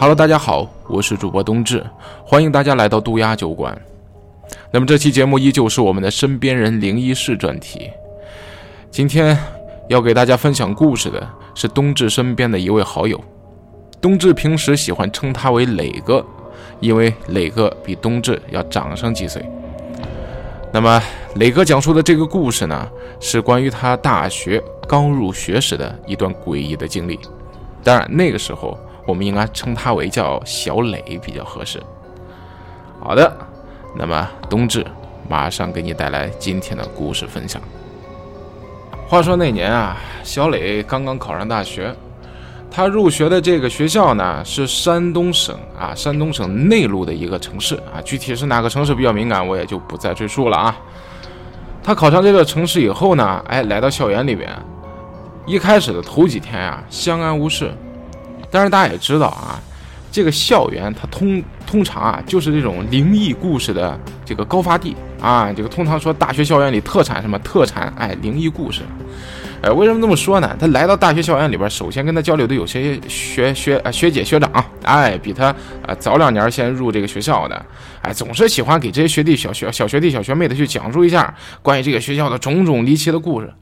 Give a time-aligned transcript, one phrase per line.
[0.00, 1.84] Hello，大家好，我是主播冬至，
[2.24, 3.76] 欢迎大家来到渡鸦酒馆。
[4.70, 7.90] 那么这期节目依旧是我们的身边人灵异事专题。
[8.92, 9.36] 今天
[9.88, 13.20] 要给大家分享故事的是冬至身边的一位好友。
[14.00, 16.24] 冬至平时喜欢称他为磊哥，
[16.78, 19.44] 因为磊哥比冬至要长上几岁。
[20.72, 21.02] 那么
[21.34, 27.18] 磊哥讲述的这个故事呢，是关于他大学刚入学时的一段诡异的经历。
[27.82, 28.78] 当然那个时候。
[29.08, 31.82] 我们应该称他为叫小磊比较合适。
[33.00, 33.32] 好的，
[33.96, 34.86] 那么冬至
[35.26, 37.62] 马上给你带来今天的故事分享。
[39.08, 41.90] 话说那年啊，小磊刚刚考上大学，
[42.70, 50.76] 他入学的这个学校呢是山东省啊，山东省内陆的一个城市啊，具体是哪个城市比较敏感，我也就不再赘述了啊。
[51.82, 54.50] 他考上这个城市以后呢，哎，来到校园里边，
[55.46, 57.72] 一开始的头几天呀，相安无事。
[58.50, 59.60] 但是大家也知道啊，
[60.10, 65.52] 这个校园它通通常啊就是这种灵异故事的这个高发地啊。
[65.52, 68.82] 这个通常说大学校园里特产什么特产，哎，灵异故事。
[69.60, 70.56] 呃，为什么这么说呢？
[70.56, 75.46] 他来到大学校园里边，首先跟他交流的有些学学啊学姐学长，哎，比他
[75.84, 77.66] 啊早两年先入这个学校的，
[78.00, 83.52] 哎，总是喜欢给这些学弟小学小学弟小学妹的去讲述一下关于这个学校的种种离奇的故事。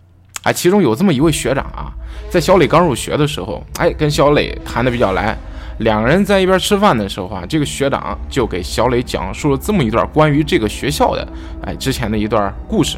[0.47, 1.91] 啊，其中有这么一位学长啊，
[2.31, 5.37] 在小磊刚入学的时候，哎，跟小磊谈的比较来。
[5.79, 11.27] 两个人在一边吃饭的时候啊，这个学长就给小磊讲述了这么一段关于这个学校的，
[11.65, 12.97] 哎，之前的一段故事。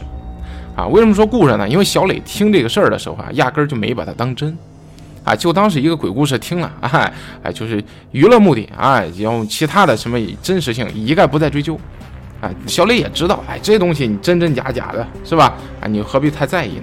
[0.76, 1.66] 啊，为什么说故事呢？
[1.66, 4.54] 因为小磊听这个事儿的时候啊，压根儿就没把它当真，
[5.24, 7.12] 啊，就当是一个鬼故事听了，哎，
[7.44, 11.80] 哎，就是娱乐目的，哎，然后其他的什么真实性一概不再追究。
[12.42, 15.54] 啊，小磊也知道，哎，这东西你真真假假的，是吧？
[15.80, 16.82] 啊，你何必太在意呢？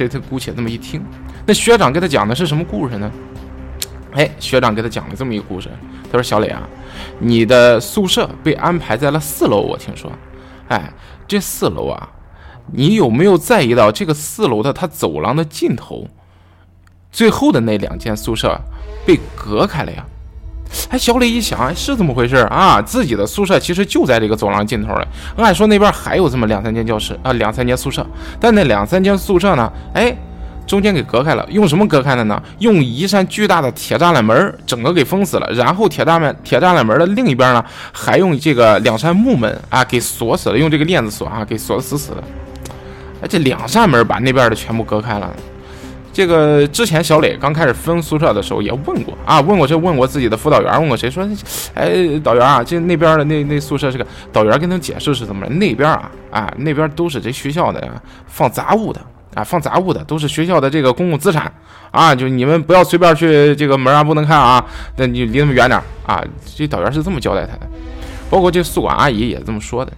[0.00, 1.04] 所以他姑且这么一听，
[1.44, 3.12] 那学长给他讲的是什么故事呢？
[4.16, 5.68] 哎，学长给他讲了这么一个故事。
[6.04, 6.66] 他说：“小磊啊，
[7.18, 10.10] 你的宿舍被安排在了四楼，我听说。
[10.68, 10.90] 哎，
[11.28, 12.08] 这四楼啊，
[12.72, 16.08] 你有没有在意到这个四楼的它走廊的尽头，
[17.12, 18.58] 最后的那两间宿舍
[19.06, 20.02] 被隔开了呀？”
[20.88, 22.80] 哎，小李一想，是这么回事啊？
[22.82, 25.06] 自己的宿舍其实就在这个走廊尽头了。
[25.36, 28.06] 按说那边还有这么两三间教室啊，两三间宿舍，
[28.40, 30.16] 但那两三间宿舍呢，哎，
[30.66, 31.44] 中间给隔开了。
[31.50, 32.40] 用什么隔开的呢？
[32.60, 35.48] 用一扇巨大的铁栅栏门，整个给封死了。
[35.52, 42.22] 然后铁栅门、铁栅栏门的另一边呢，还用这个两扇木门啊给锁死了，用这个链子锁啊给锁死死的。
[43.22, 45.32] 哎，这两扇门把那边的全部隔开了。
[46.12, 51.26] 这个之前小磊刚开始分宿舍的时候也问过啊，问过这问过自己的辅导员，问过谁说，
[51.74, 57.88] 哎，导员啊，这那边的那那宿舍是个导员跟他解释是怎么着，那边啊啊那边都是这学校的
[58.26, 59.00] 放杂物的
[59.34, 61.52] 啊，放杂物的都是学校的这个公共资产
[61.92, 64.64] 啊，就你们不要随便去这个门啊不能看啊，
[64.96, 66.24] 那你离他们远点啊，
[66.56, 67.68] 这导员是这么交代他的，
[68.28, 69.92] 包括这宿管阿姨也这么说的。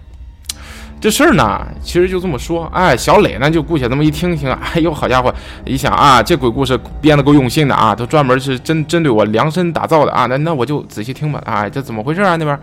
[1.03, 12.37] 这事儿呢，其实就这么说，哎，小磊呢就姑且这么一听听，哎呦，好家伙，一想啊，这鬼故事编的够用心的啊，都专门是针针对我量身打造的啊，那那我就仔细听吧，哎，这怎么回事啊？
[12.37, 12.57] 那边，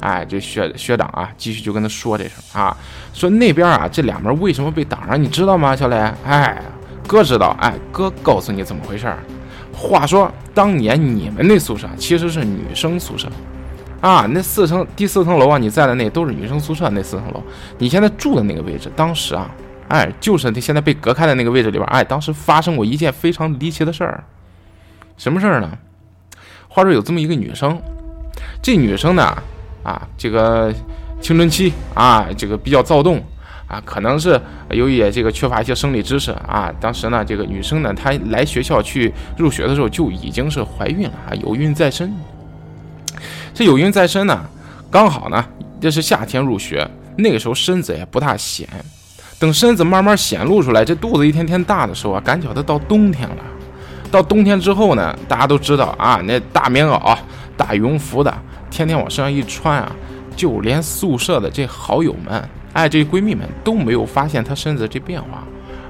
[0.00, 2.76] 哎，这学学长啊，继续就跟他说这事儿啊，
[3.14, 5.74] 说那边啊，这两门为什么被挡上，你知道吗？
[5.74, 5.96] 小磊，
[6.26, 6.54] 哎，
[7.06, 9.16] 哥知道，哎，哥告诉你怎么回事儿。
[9.72, 13.26] 话说当年你们那宿舍其实是女生宿舍。
[14.00, 16.88] 啊，那四层第四层楼啊，你在的那都是女生宿舍。
[16.90, 17.42] 那四层楼，
[17.78, 19.50] 你现在住的那个位置，当时啊，
[19.88, 24.22] 哎，就是你现在被隔开的那个位置里边，哎，当时发生过一件非常离奇的事儿。
[25.16, 25.70] 什么事儿呢？
[26.68, 27.80] 话说有这么一个女生，
[28.62, 29.36] 这女生呢，
[29.82, 30.72] 啊，这个
[31.20, 33.24] 青春期啊，这个比较躁动
[33.66, 34.38] 啊，可能是
[34.70, 36.70] 由于这个缺乏一些生理知识啊。
[36.78, 42.12] 当时呢，这个女生呢，她来学校去入学的时候就已经是怀孕了啊，有孕在身。
[43.56, 44.46] 这有孕在身呢，
[44.90, 45.42] 刚好呢，
[45.80, 46.86] 这是夏天入学，
[47.16, 48.68] 那个时候身子也不大显。
[49.38, 53.36] 等身子慢慢显露出来，这肚子一天天大的时候啊，赶巧的到冬天了。
[54.10, 57.16] 到冬天之后呢，大家都知道啊，那大棉袄、
[57.56, 58.30] 大羽绒服的，
[58.70, 59.90] 天天往身上一穿啊，
[60.36, 65.42] 就连宿舍的这好友们，哎，这闺蜜们都没有发现她身子这变化。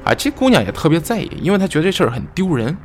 [0.04, 2.76] 啊，这姑娘也特别在意，因为她觉得这事儿很丢人。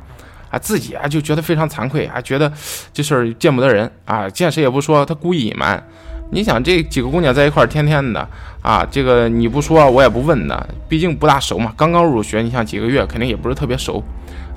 [0.52, 2.52] 啊，自己啊就觉得非常惭愧啊，觉得
[2.92, 5.82] 这事儿见不得人啊，见谁也不说，他故意隐瞒。
[6.30, 8.26] 你想这几个姑娘在一块儿，天天的
[8.62, 14.02] 啊，这个你不说我也不问的，毕竟不大熟嘛，刚刚入学，你想几个月肯定也不是特别熟，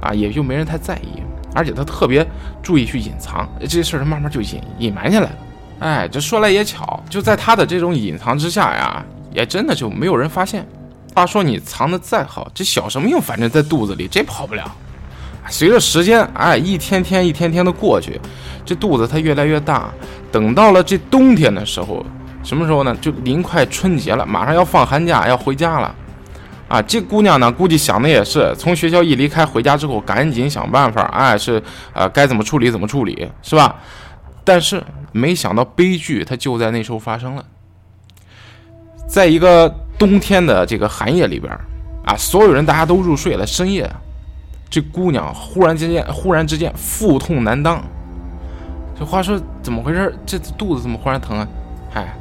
[0.02, 1.22] 啊，也就没人太在意。
[1.54, 2.26] 而且他特别
[2.62, 5.38] 注意去隐藏这事儿，他慢慢就隐隐瞒下来了。
[5.80, 9.04] 哎，这说来也巧，就在他的这种隐藏之下呀，
[9.34, 10.66] 也真的就没有人发现。
[11.14, 13.20] 话说你藏的再好，这小生命？
[13.22, 14.70] 反正在肚子里，这跑不了。
[15.50, 18.20] 随着时间，哎，一天天一天天的过去，
[18.66, 19.90] 这肚子它越来越大。
[20.32, 22.06] 等到了这冬天的时候，
[22.44, 22.96] 什么时候呢？
[23.00, 25.96] 就临快春节了，马上要放寒假，要回家了。
[26.68, 31.62] 啊，这姑娘呢，估计想的也是，从学校一离开，回家之后赶紧想办法，哎，是
[31.94, 33.76] 呃，该怎么处理怎么处理，是吧？
[34.44, 37.46] 但是没想到悲剧，它就在那时候发生了。
[39.08, 41.52] 在一个冬天的这个寒夜里边，
[42.04, 43.88] 啊，所有人大家都入睡了，深夜，
[44.76, 47.82] 这姑娘忽然之间，忽然之间腹痛难当。
[49.00, 50.14] 这话说怎么回事？
[50.26, 51.48] 这肚子怎么忽然疼啊？
[51.90, 52.14] 嗨，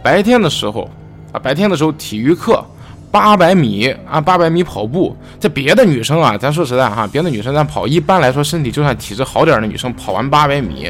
[0.00, 0.88] 白天的时候
[1.32, 2.64] 啊，白天的时候体育课。
[3.10, 10.86] 八百米啊，八百米跑步，这别的女生啊，咱说实在哈，别的女生咱跑，一般来说身体就算体质好点的女生，跑完八百米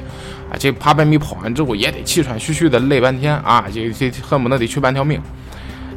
[0.52, 5.18] 啊，这八百米跑完之后也得气喘吁吁的累半天啊，这这恨不得得去半条命。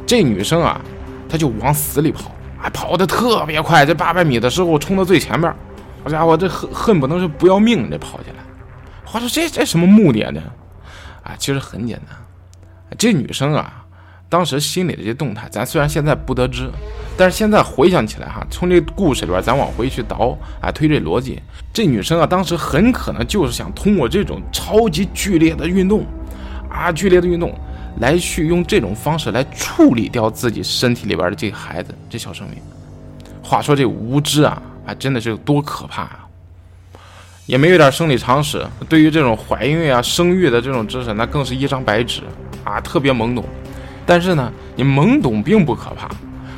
[0.06, 0.80] 这女生啊，
[1.28, 2.33] 她就往死里跑，
[2.64, 5.54] 啊，跑的特别快，这八百米的时候冲到最前面，
[6.02, 8.36] 好家伙，这恨恨不能是不要命这跑起来。
[9.04, 10.40] 话说这这什么目的呢？
[11.22, 12.16] 啊，其实很简单，
[12.96, 13.82] 这女生啊。
[14.30, 16.68] 当时心里的这些动态，咱虽然现在不得知，
[17.16, 21.40] 但是现在回想起来哈，从这故事里边咱往回去倒啊，推这逻辑，
[21.72, 26.04] 这女生啊，当时很可能就是想通过这种超级剧烈的运动，
[26.68, 27.56] 啊，剧烈的运动，
[28.00, 32.58] 来去用这种方式来处理掉自己身体里边的这个孩子，这小生命。
[33.42, 36.20] 话说这无知啊，还，真的是有多可怕啊！
[37.46, 42.22] 也没有点生理常识，对于这种怀孕啊、生育的这种知识，那更是一张白纸
[42.64, 43.44] 啊，特别懵懂。
[44.06, 46.08] 但是呢，你懵懂并不可怕，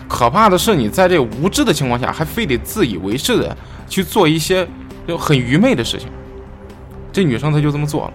[0.08, 3.56] 可怕的是你在这无知的情况下，还非得自以为是的
[3.88, 4.66] 去做一些
[5.06, 6.08] 就很愚昧的事情。
[7.12, 8.12] 这女生她就这么做了。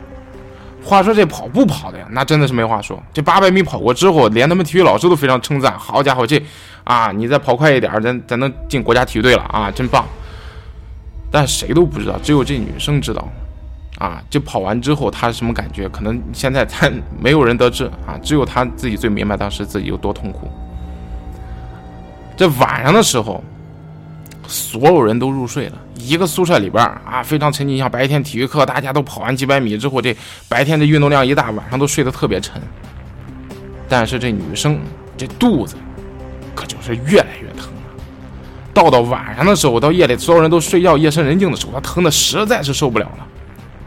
[0.84, 3.02] 话说这跑步跑的呀，那真的是没话说。
[3.14, 5.78] 这八百米跑过之后，连他们体育老师都非常称赞。
[5.78, 6.42] 好家伙，这
[6.84, 10.06] 啊，你再跑快一点，咱咱能进国家体育队了啊，真棒。
[11.32, 13.28] 但谁都不知道，只有这女生知道。
[14.00, 15.88] 啊，这跑完之后，她是什么感觉？
[15.90, 16.90] 可能现在她
[17.20, 20.50] 没有人得知啊，只有她自己最明白当时自己有多痛苦。
[22.36, 23.44] 这晚上的时候，
[24.48, 27.78] 所有人都入睡了，一个宿舍里边啊，非常沉浸。
[27.78, 30.16] 像白天体育课，大家都跑完几百米之后，这
[30.50, 32.62] 白天的运动量一大，晚上都睡得特别沉。
[33.88, 34.80] 但是这女生
[35.18, 35.76] 这肚子，
[36.56, 37.82] 可就是越来越疼了。
[38.74, 43.28] 到到晚上的时候，到夜里所有人都睡觉、夜深人静的时候，她疼的实在是受不了了。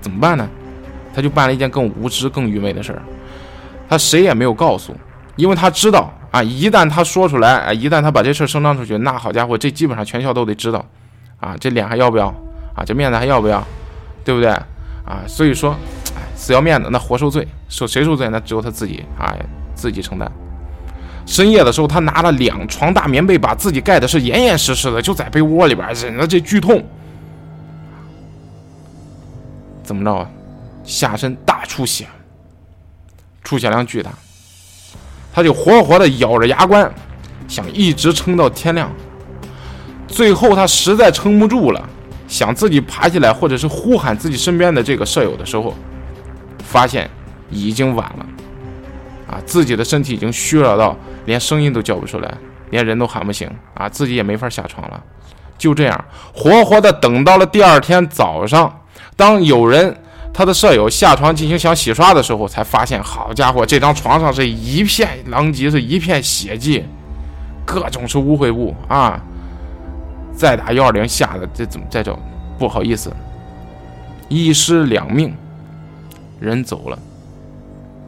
[0.00, 0.48] 怎么办呢？
[1.14, 3.02] 她就办了一件更无知、更愚昧的事儿。
[3.88, 4.94] 她谁也没有告诉，
[5.36, 10.84] 因为她知道啊，一旦他说出来，啊，一旦他把这事儿声张出去，那好家伙，这基本上全校都得知道，
[11.38, 12.26] 啊，这脸还要不要？
[12.75, 13.64] 啊，这面子还要不要？
[14.25, 14.50] 对不对？
[14.50, 15.76] 啊，所以说，
[16.16, 18.28] 哎，死要面子，那活受罪，受谁受罪？
[18.31, 19.32] 那只有他自己啊，
[19.76, 20.28] 自己承担。
[21.25, 26.84] 深夜的时候，他拿了两床大棉被，把自己盖的是严严实实的，就在被窝里边忍着这剧痛。
[29.84, 30.28] 怎么着啊？
[30.82, 32.08] 下身大出血，
[33.44, 34.10] 出血量巨大，
[35.34, 36.88] 他就活活的咬着牙关，
[37.48, 38.88] 想一直撑到天亮。
[40.06, 41.88] 最后他实在撑不住了，
[42.28, 45.75] 想自己爬起来，或者是呼喊自己身边的这个舍友的时候，
[46.62, 47.10] 发现
[47.50, 48.26] 已经晚了。
[49.26, 52.32] 啊，自己的身体已经虚弱到连声音都叫不出来，
[52.70, 55.02] 连人都喊不醒啊，自己也没法下床了。
[55.59, 58.73] 就这样，活活的等到了第二天早上。
[59.16, 59.97] 当有人
[60.35, 66.85] 他的舍友下床进行想洗刷的时候，才发现，好家伙，这张床上是一片狼藉，是一片血迹，
[67.64, 69.23] 各种是污秽物啊！
[70.35, 72.19] 再打幺二零吓得这怎么再叫
[72.59, 73.12] 不好意思，
[74.29, 75.33] 一尸两命，
[76.41, 76.99] 人走了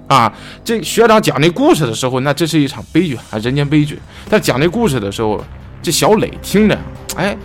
[0.09, 0.35] 啊！
[0.65, 4.01] 这学长讲这故事的时候，那这是一场悲剧啊，人间悲剧。
[4.29, 5.41] 但讲这故事的时候，
[5.81, 6.77] 这小磊听着，
[7.15, 7.37] 哎，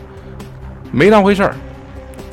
[0.91, 1.55] 没当回事儿。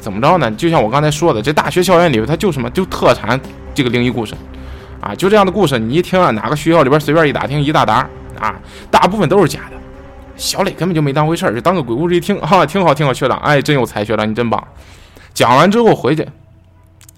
[0.00, 0.50] 怎么着呢？
[0.52, 3.38] 就像我刚才说的，这大学校园里边，它就什么就特产
[3.75, 4.35] 这个灵异故事，
[5.00, 8.55] 啊，就这样的故事，你一听啊，哪个学校里边随便一打听一大沓啊，
[8.90, 9.76] 大部分都是假的。
[10.37, 14.62] 小磊根本就没当回事儿，就当个鬼故事一听，哈，挺好挺好，学长，哎，真有才，学长你真棒。
[15.35, 16.26] 讲完之后回去，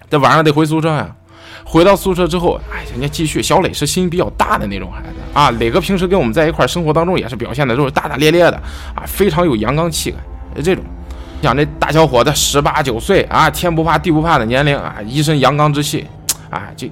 [0.09, 1.15] 这晚上得回宿舍呀。
[1.63, 3.41] 回到宿舍之后，哎，人家继续。
[3.41, 8.57] 小磊是心比较大的那种孩子啊，磊哥平时跟我们在一块儿生活当中也是表现的都是大大咧咧的
[8.95, 10.17] 啊，非常有阳刚气概，
[10.63, 10.83] 这种。
[11.41, 16.05] 像这大小伙子十八九岁啊，天不怕地不怕的年龄啊，一身阳刚之气，
[16.49, 16.89] 啊，这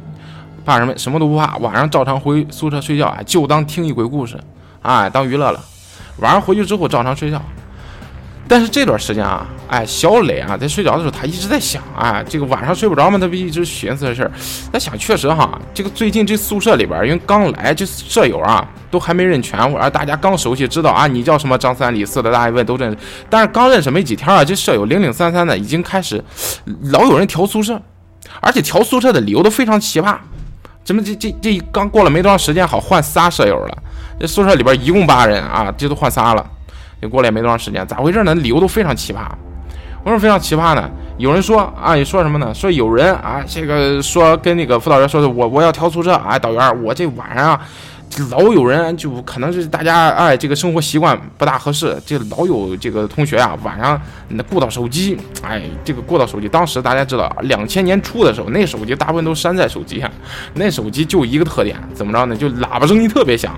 [0.66, 0.98] 怕什么？
[0.98, 1.58] 什么都不怕。
[1.58, 4.40] 晚上照常回宿舍睡觉啊，就当听一鬼故事，
[4.82, 5.60] 啊，当娱乐了。
[6.18, 7.42] 晚上回去之后照常睡觉。
[8.50, 14.32] 但是这段时间啊，哎，小磊啊，在睡着的时候，他一直在想，哎，这个晚上睡不着嘛，他不一直寻思这事儿。
[14.74, 22.98] 他想，确实哈，这个最近这宿舍里边，因为刚来，这舍友啊，都还没认全，而大家刚熟悉，知道啊，你叫什么张三李四的，大家一问都认识。
[23.30, 26.24] 但是刚认识没几天啊，这舍友零零散散的，已经开始
[26.86, 27.80] 老有人调宿舍，
[28.42, 30.18] 而且调宿舍的理由都非常奇葩。
[30.84, 33.78] 怎么这这这刚过了没多长时间，好换仨舍友了？
[34.20, 36.44] 这宿舍里边一共八人啊，这都换仨了。
[37.02, 38.34] 也过了也没多长时间，咋回事呢？
[38.36, 39.20] 理由都非常奇葩。
[40.04, 40.90] 为什么非常奇葩呢？
[41.18, 42.54] 有人说啊，你说什么呢？
[42.54, 47.62] 说有人啊，这个说跟那个辅导员说的，我我要调宿舍啊，导员，我这晚上啊。
[48.32, 56.50] 老有人就可能是大家哎，这个生活习惯不大合适，这老有这个同学啊，晚上那顾到手机，哎，这个顾到手机。
[56.50, 60.04] 当时大家知道，两千年初的时候，那手机大部分都山寨手机，
[60.56, 62.36] 那手机就一个特点，怎么着呢？
[62.36, 63.54] 就喇叭声音特别响。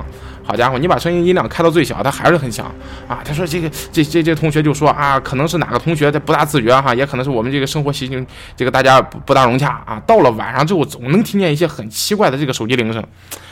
[0.51, 2.65] 好家伙，你把声音音量开到最小，它还是很响
[3.07, 3.21] 啊。
[3.23, 8.27] 他说这个这这这同学就说啊，可能是哪个同学他不大自觉哈，也可能是我们这个生活习性，
[8.57, 10.01] 这个大家不不大融洽啊。
[10.05, 13.01] 到了晚上之后，总能听见一些很奇怪的这个手机铃声。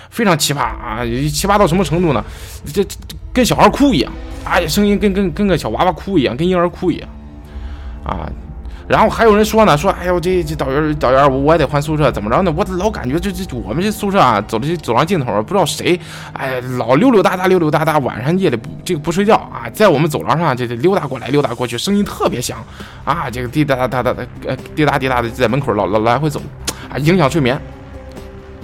[0.09, 1.05] 非常奇葩啊！
[1.31, 2.25] 奇葩到什么程度呢？
[2.73, 2.83] 这
[3.31, 4.11] 跟小孩哭一样，
[4.43, 7.07] 哎，声音跟跟跟个小娃娃哭一样，跟婴儿哭一样
[8.03, 8.27] 啊！
[8.89, 12.51] 然后还有人说呢，说哎呦，这这导员导员，我我也得换宿舍，怎么着呢？
[12.57, 15.99] 我老感觉这这我们这宿舍啊，走的走廊尽头，不知道谁，
[16.33, 22.57] 哎，老溜溜达达溜溜达达，晚上夜里不这个不睡觉啊，在我们走廊上这这溜达过来溜达过去，声音特别响
[23.03, 26.41] 啊，这个滴答答答答呃滴答滴答的在门口老老来回走
[26.91, 27.61] 啊，影响睡眠。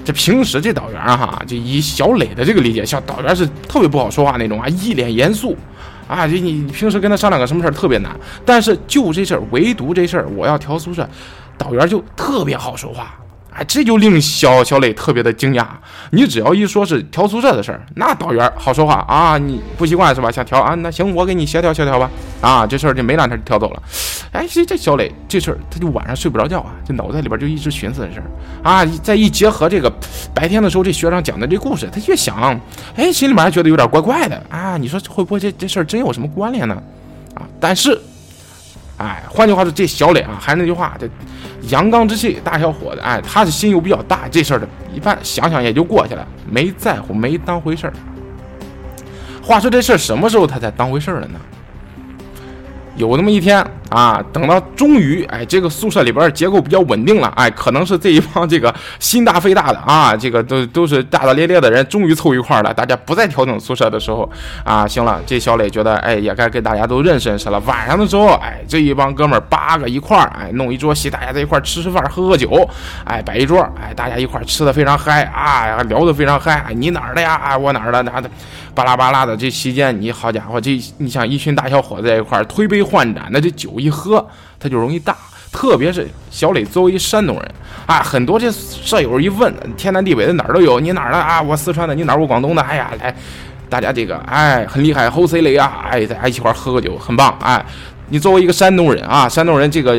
[0.03, 5.55] 这平时这导员哈，就以小磊的这个理解，小导员是特别不好说话那种啊，一脸严肃，
[6.07, 11.07] 啊，就你平时跟他商量个什么事儿特别难，但是就这事儿，唯独这事儿，我要调宿舍，
[11.57, 13.15] 导员就特别好说话。
[13.57, 15.65] 哎，这就令小小磊特别的惊讶。
[16.11, 20.29] 你只要一说是调宿舍的事儿，那导员好说话啊，你不习惯是吧？
[20.29, 22.11] 想调啊，那行，我给你协调协调吧。
[22.41, 23.81] 啊，这事儿就没两天就调走了。
[24.33, 28.27] 哎，这这小磊这事儿，他就晚上睡不着觉啊，这脑袋里边就一直寻思这事儿
[28.61, 28.85] 啊。
[29.01, 29.89] 再一结合这个
[30.33, 32.59] 白天的时候这学长讲的这故事，他越想，
[32.97, 34.75] 哎，心里面还觉得有点怪怪的啊。
[34.75, 36.75] 你说会不会这这事儿真有什么关联呢？
[37.35, 37.97] 啊，但是。
[38.97, 41.09] 哎，换句话说，这小磊啊，还是那句话，这
[41.69, 47.93] 阳刚之气，大小伙子，哎，他是心又比较大，这事儿的一般想想也就过去了，没在乎，没当回事儿。
[49.43, 51.39] 话说这事儿什么时候他才当回事儿了呢？
[52.95, 64.29] 有那么一天啊，等到终于哎，这个宿舍里边结构比较稳定了，哎，可能是这一帮这个心大肺大的啊，这个都都是大大咧咧的人，终于凑一块了，大家不再调整宿舍的时候
[64.63, 67.59] 啊，行了，这小磊觉得哎，也该跟大家都认识认识了。
[67.61, 72.67] 晚上的时候，哎，这一帮哥们八个一块儿，哎，弄一桌席，大家在一块吃吃饭，喝喝酒，
[73.03, 77.33] 哎，摆一桌，哎，大家一块吃的非常嗨啊，聊的非常嗨，你哪儿的呀？
[77.35, 78.01] 啊，我哪儿的？
[78.03, 78.29] 哪的？
[78.73, 84.25] 巴拉巴拉的，这期间你好家伙，这你想一群大小伙子在一块推杯换盏的，这酒我一喝
[84.57, 85.15] 他就容易大。
[85.51, 87.51] 特别是小磊作为一山东人
[87.85, 91.41] 啊，很多这舍友一问，天南地北的哪儿都有，你哪儿的啊？
[91.41, 92.19] 我四川的，你哪儿？
[92.19, 92.61] 我广东的。
[92.61, 93.15] 哎呀，来，
[93.69, 95.85] 大家这个哎很厉害，好 C 雷啊！
[95.89, 97.33] 哎，大家一起块喝个酒，很棒。
[97.41, 97.65] 哎，
[98.09, 99.97] 你作为一个山东人啊，山东人这个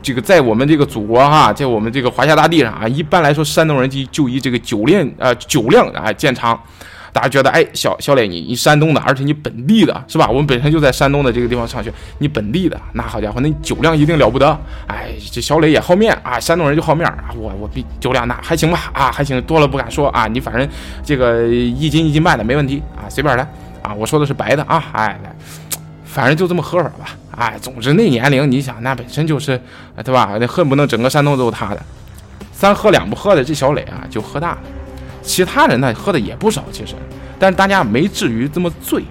[0.00, 6.58] 这个在我们这个祖国哈，在我们这个华夏大地上啊，一般来说山东人就就以这个酒量呃酒量啊见长。
[7.12, 10.28] 大家觉得，哎，小小磊，你你山东的，而且你本地的，是吧？
[10.28, 14.58] 我们本身就在山东的这个地方上学，你本地的，那好家伙，那你酒量一定了不得。
[14.86, 17.24] 哎，这小磊也好面啊，山东人就好面啊。
[17.36, 18.90] 我我比酒量大，还行吧？
[18.92, 20.26] 啊，还行，多了不敢说啊。
[20.26, 20.68] 你反正
[21.04, 23.46] 这个一斤一斤半的没问题啊，随便来
[23.82, 23.92] 啊。
[23.92, 25.34] 我说的是白的啊，哎，来，
[26.04, 27.16] 反正就这么喝法吧。
[27.36, 29.60] 哎，总之那年龄，你想那本身就是，
[30.04, 30.36] 对吧？
[30.38, 31.80] 那恨不能整个山东都是他的。
[32.52, 34.58] 三喝两不喝的，这小磊啊就喝大了。
[35.30, 36.94] 其他人呢喝的也不少，其实，
[37.38, 39.04] 但是大家没至于这么醉，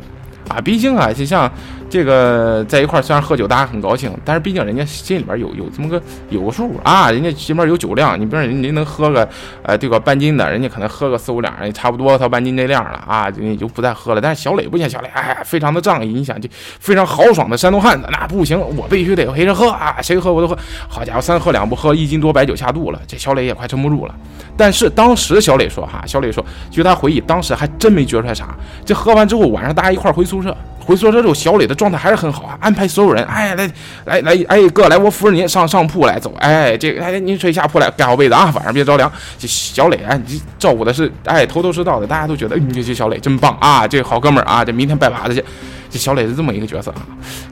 [0.50, 1.50] 啊，毕竟啊，就像。
[1.89, 8.19] 这个在一块儿虽然喝酒，大家很高兴，但是毕竟人家心里边有有这么个有个数啊，人家起码有酒量。
[8.19, 9.27] 你比如人家能喝个，
[9.63, 14.22] 呃，这个半斤的，人家可能喝个四五两，人差不多他半斤这量了啊，人家就不再喝了。
[14.22, 20.55] 但是小磊不行，小磊哎，非常的仗义，你想就非常豪爽的山东汉子，那不行，我必须得陪着喝啊，谁喝我都喝。
[20.88, 24.13] 好家伙，三喝两不喝，一斤多白酒下肚了，这小磊也快撑不住了。
[24.55, 28.55] 但是当时小磊说哈，小磊说，据他回忆，当时还真没觉出来啥。
[28.86, 30.55] 这喝完之后，晚上大家一块回宿舍。
[30.89, 33.72] 回宿舍之后，小磊的状态还是很好啊，安排所有人，哎，来
[34.05, 39.12] 来来，哎哥，来我扶着你上上铺来走，哎，这个哎您睡下铺来盖好被子啊，晚上别着凉。
[39.38, 45.46] 这小磊啊，你照顾的是哎头头是道的，大家都觉得你这小磊真棒啊，这好哥们儿啊，这明天拜把子去。
[45.91, 47.05] 这小磊是这么一个角色啊，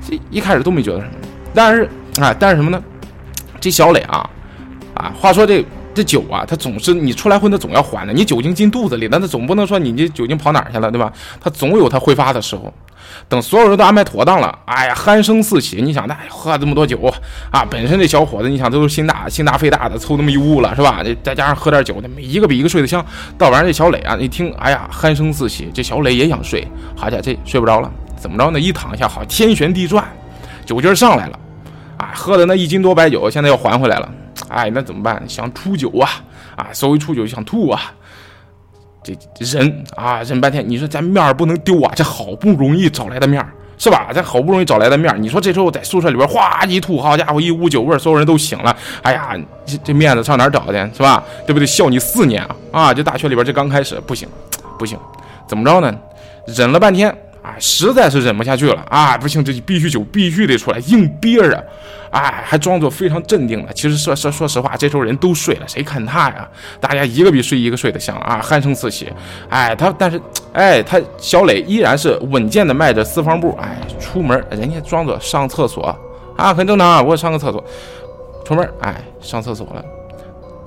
[0.10, 1.12] 这一开始都没觉得什么，
[1.54, 1.88] 但是
[2.20, 2.82] 啊，但是什么呢？
[3.60, 4.28] 这小磊啊
[4.96, 5.64] 啊，话说这。
[5.94, 8.14] 这酒啊，他总是你出来混，他总要还的。
[8.14, 11.12] 你酒精进肚子里，那他总不能说你这酒精跑哪儿去了，对吧？
[11.42, 12.72] 他总有他挥发的时候
[13.30, 15.82] 等所有人都安排妥当了，哎呀，鼾声四起。
[15.82, 17.14] 你想，那喝这么多酒
[17.52, 21.02] 啊，本身这小伙子，你想都是心大心大肺大的，凑那么一屋了，是吧？
[21.04, 23.06] 这再加上喝点酒，那一个比一个睡得香。
[23.38, 28.60] 到晚上这小磊啊，一听，哎呀，鼾声四起，这小磊也想睡，好家伙，这睡不着了，怎么着呢？
[28.60, 30.04] 一躺下，好，天旋地转，
[30.66, 31.40] 酒劲上来了，
[31.98, 34.10] 啊，喝的那一斤多白酒，现在要还回来了，
[34.50, 35.22] 哎，那怎么办？
[35.28, 36.10] 想出酒啊，
[36.56, 37.92] 啊，稍微出酒就想吐啊。
[39.34, 41.92] 这忍啊，忍半天，你说咱面儿不能丢啊！
[41.96, 44.08] 这好不容易找来的面儿，是吧？
[44.14, 48.76] 咱好不容易找来的面儿，你说这时候在宿舍里边哗一吐，好家伙，一屋酒味，所有人都醒了。
[49.02, 49.36] 哎呀，
[49.66, 51.24] 这这面子上哪找去，是吧？
[51.46, 51.66] 对不对？
[51.66, 52.56] 笑你四年啊！
[52.72, 54.28] 啊，这大学里边这刚开始不行，
[54.78, 54.98] 不行，
[55.48, 55.94] 怎么着呢？
[56.46, 57.16] 忍了半天。
[57.48, 59.18] 啊，实在是忍不下去了啊！
[59.18, 61.66] 不行，这必须酒必须得出来，硬憋着，
[62.12, 63.72] 哎，还装作非常镇定的。
[63.72, 66.46] 其实说说说实话，这时候人都睡了，谁看他呀？
[66.82, 69.10] 大家一个比睡一个睡得香啊，鼾声四起。
[69.48, 75.96] 哎，他但是，哎，他小磊依然是稳健的迈着四方步，哎，出门，人家装作上厕所
[76.36, 77.64] 啊，很正常，啊我上个厕所，
[78.44, 79.86] 出门，哎，上厕所了。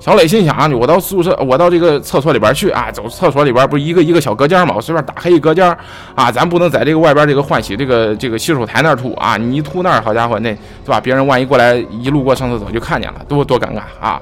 [0.01, 5.77] 小磊心想啊，我到宿舍，我到这个厕所里边去啊，走厕所里边不是一个一个小隔间嘛，我随便打开一隔间
[6.15, 10.51] 啊，咱不能在这个外边这个换洗这个这个洗手台那儿吐啊，你一吐那儿，好家伙，那
[10.83, 10.99] 对吧？
[10.99, 14.19] 别人万一过来一路过上厕所就看见了，多多尴尬啊！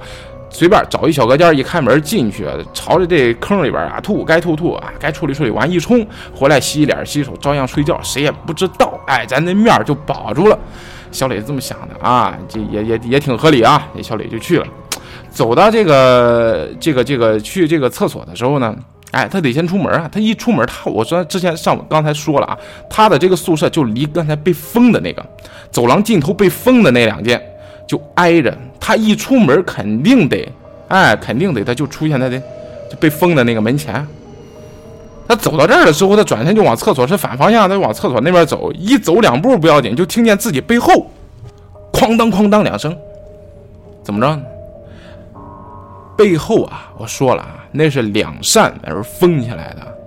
[0.50, 6.06] 随便找一小隔间，一开门进去，朝着这坑里边啊吐，该吐吐啊，该处理处理完一冲
[6.36, 10.60] 回来洗脸洗手，照样睡觉，谁也不知道，哎，咱那面就保住了。
[11.10, 14.68] 小磊这么想的啊，这也也也挺合理啊，这小磊就去了。
[15.32, 18.76] 走到这个这个这个去这个厕所的时候呢，
[19.12, 20.10] 哎，他得先出门啊。
[20.12, 22.58] 他一出门，他我说之前上刚才说了啊，
[22.90, 25.26] 他的这个宿舍就离刚才被封的那个
[25.72, 27.42] 走廊尽头被封的那两间
[27.88, 28.56] 就挨着。
[28.80, 30.52] 他一出门肯定得，
[30.88, 32.42] 哎，肯定得，他就出现在这
[33.00, 34.06] 被封的那个门前。
[35.28, 41.06] 他走到这儿的时候，他转身就往厕所是反方向，他往厕所那边走，一走两步不要紧，就听见自己背后
[41.94, 42.98] 哐当哐当两声，
[44.02, 44.42] 怎么着？
[46.20, 49.98] 背后啊，我说了啊，那是两扇门封起来的，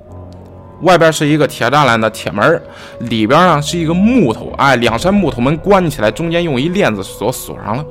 [0.83, 2.63] 外边是一个铁栅栏的铁门，
[3.01, 7.85] 里边呢是一个木头，哎，两扇木头门关起来，中间用一链子锁锁上了。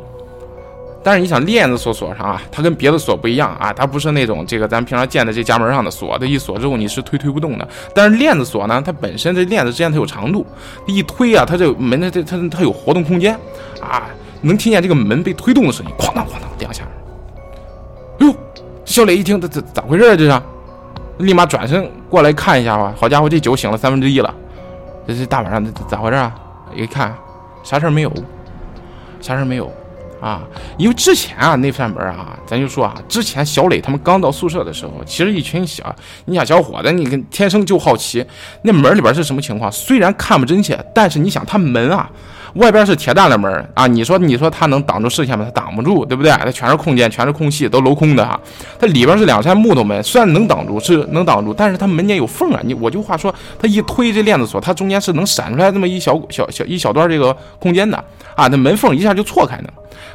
[1.03, 7.67] 但是你想，链子锁锁上啊，它跟别的锁不一样啊，它不是那种这个咱平常见的这家门上的锁，它一锁之后你是推推不动的。
[7.95, 10.45] 但是链子锁呢，它本身这链子之间它有长度，
[10.85, 13.33] 一推啊，它这门它它它它有活动空间
[13.81, 14.03] 啊，
[14.41, 16.83] 能听见这个门被推动的声音，哐当哐当两下。
[18.91, 20.15] 小磊一听，这这咋回事啊？
[20.17, 20.41] 这是，
[21.19, 22.93] 立马转身过来看一下吧。
[22.99, 24.35] 好家伙，这酒醒了三分之一了。
[25.07, 26.35] 这这大晚上的咋回事啊？
[26.75, 27.15] 一看，
[27.63, 28.11] 啥事儿没有，
[29.21, 29.71] 啥事儿没有
[30.19, 30.41] 啊。
[30.77, 38.25] 因为之前啊，那扇门啊，咱就说啊，之前小磊他们刚到宿舍的时候，其实一群小，你想小伙子，你跟天生就好奇，
[38.63, 39.71] 那门里边是什么情况？
[39.71, 42.11] 虽然看不真切，但是你想，他门啊。
[42.55, 45.45] 外边是铁栅栏门啊，你说你说它能挡住视线吗？
[45.45, 46.31] 它挡不住，对不对？
[46.31, 48.39] 它全是空间，全是空隙，都镂空的哈。
[48.79, 52.59] 它里边是两扇木头门，虽然能挡住，是能挡住，但是它门间有缝啊。
[52.63, 57.97] 你我就话说，它一推这链子锁，它中间是能闪出来这么一小小小一小段这个空间的
[58.35, 58.47] 啊。
[58.47, 59.65] 那门缝一下就错开了。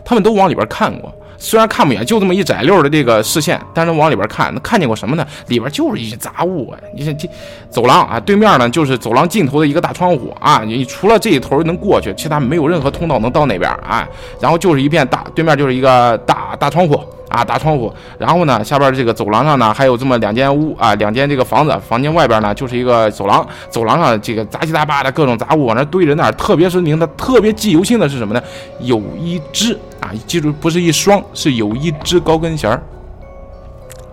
[0.05, 1.13] 他们都往里边看过。
[1.39, 5.27] 虽然看不远，就这么一窄溜的这个视线，但是往里边看，那看见过什么呢？
[5.49, 6.79] 里边就是一些杂物啊！
[6.95, 7.29] 你看这
[7.71, 14.09] 走廊啊，对面呢就是走廊尽头的一个大窗户啊，你除了这一头能过去，其他没有任何通道能到那边啊。
[14.41, 17.01] 然后就是一片大，对面就是一个大大窗户。
[17.29, 28.41] 啊，大窗户，然后呢，下边这个走廊上呢，还有这么两间屋啊，两间这个房子，房间外边呢就是一个走廊，走廊上这个杂七杂八的各种杂物往那堆着那，特别是令他特别记犹新的是什么呢？
[28.79, 32.81] 有一只啊，记住不是一双，是有一只高跟鞋儿。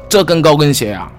[0.09, 1.11] 这跟高跟鞋啊，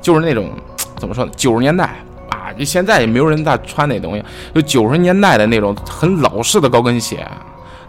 [0.00, 0.48] 就是那种
[0.96, 1.32] 怎么说呢？
[1.36, 1.84] 九十年代
[2.30, 4.24] 啊，就现在也没有人再穿那东西，
[4.54, 7.26] 就九十年代的那种很老式的高跟鞋，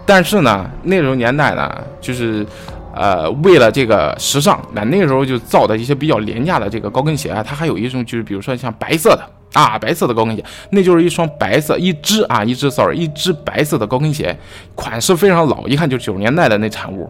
[0.07, 2.43] 但是呢，那种年代呢，就是。
[2.93, 14.37] 呃，为了这个时尚，那那时候就造的一些比较廉价的这个高跟鞋啊，它还有一种就是，比如说像白色的啊，白色的高跟鞋，那就是一双白色一只啊，一只 sorry，一只白色的高跟鞋，
[14.75, 17.09] 款式非常老，一看就九十年代的那产物，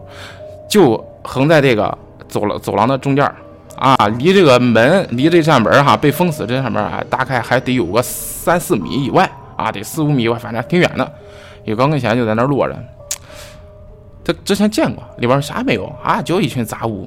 [0.68, 1.96] 就横在这个
[2.28, 3.30] 走廊走廊的中间
[3.76, 11.12] 啊，离这个门，离这扇门哈被封死这扇门啊，大概还得有个三四米以外啊，得四五米以外，反正挺远的，
[11.64, 12.74] 有高跟鞋就在那落着。
[14.24, 16.22] 他之前见过，里边啥也没有啊？
[16.22, 17.06] 就一群杂物。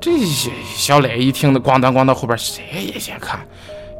[0.00, 3.38] 这些小磊一听，那咣当咣当，后边谁也先看，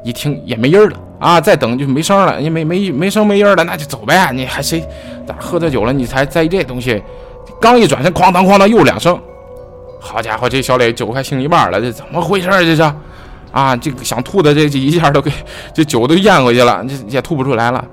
[0.02, 1.40] 一听也没音了啊！
[1.40, 4.32] 再等就没声了，也没没没声没音了，那就走呗。
[4.32, 4.84] 你还谁？
[5.26, 5.92] 咋喝着酒了？
[5.92, 7.00] 你才在意这东西？
[7.60, 9.16] 刚一转身，哐当哐当又两声。
[10.00, 12.48] 好家伙，这小磊酒快醒一半了，这怎么回事？
[12.48, 12.82] 这是
[13.52, 15.30] 啊，这个想吐的这一下都给
[15.72, 17.84] 这酒都咽回去了，这也吐不出来了。